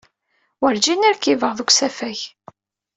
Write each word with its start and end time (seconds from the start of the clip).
Werjin 0.61 1.07
rkibeɣ 1.15 1.51
deg 1.57 1.69
usafag. 1.71 2.19